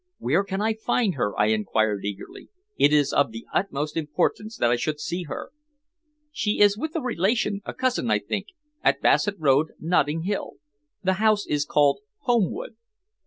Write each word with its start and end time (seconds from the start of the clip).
"Where 0.17 0.43
can 0.43 0.61
I 0.61 0.73
find 0.73 1.13
her?" 1.13 1.37
I 1.39 1.49
inquired 1.49 2.05
eagerly. 2.05 2.49
"It 2.75 2.91
is 2.91 3.13
of 3.13 3.31
the 3.31 3.45
utmost 3.53 3.95
importance 3.95 4.57
that 4.57 4.71
I 4.71 4.75
should 4.75 4.99
see 4.99 5.25
her." 5.25 5.51
"She 6.31 6.59
is 6.59 6.75
with 6.75 6.95
a 6.95 7.01
relation, 7.01 7.61
a 7.65 7.73
cousin, 7.75 8.09
I 8.09 8.17
think, 8.17 8.47
at 8.83 9.01
Bassett 9.01 9.35
Road, 9.37 9.73
Notting 9.79 10.23
Hill. 10.23 10.53
The 11.03 11.19
house 11.21 11.45
is 11.45 11.65
called 11.65 11.99
'Holmwood.'" 12.21 12.77